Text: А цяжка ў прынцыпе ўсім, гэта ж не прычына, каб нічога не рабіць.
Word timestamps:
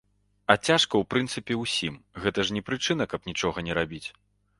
А 0.51 0.53
цяжка 0.67 0.93
ў 1.01 1.07
прынцыпе 1.13 1.57
ўсім, 1.63 1.99
гэта 2.23 2.39
ж 2.47 2.57
не 2.57 2.63
прычына, 2.71 3.07
каб 3.13 3.29
нічога 3.31 3.57
не 3.69 3.73
рабіць. 3.81 4.03